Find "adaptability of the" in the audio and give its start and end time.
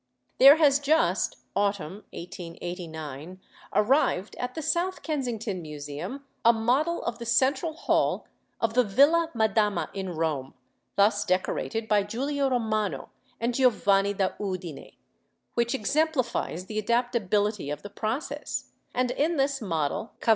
16.79-17.91